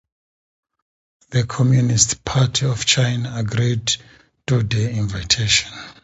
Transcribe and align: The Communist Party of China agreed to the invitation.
The 1.29 1.43
Communist 1.45 2.25
Party 2.25 2.65
of 2.65 2.85
China 2.87 3.33
agreed 3.37 3.97
to 4.47 4.63
the 4.63 4.89
invitation. 4.89 5.71